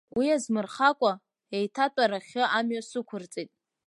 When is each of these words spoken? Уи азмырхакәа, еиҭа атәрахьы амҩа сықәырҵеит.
Уи 0.17 0.27
азмырхакәа, 0.35 1.11
еиҭа 1.55 1.83
атәрахьы 1.85 2.43
амҩа 2.57 2.81
сықәырҵеит. 2.89 3.51